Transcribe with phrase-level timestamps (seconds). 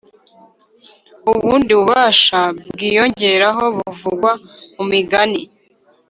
[1.31, 2.39] Ubundi bubasha
[2.73, 4.31] bwiyongeraho buvugwa
[4.75, 5.41] mu migani.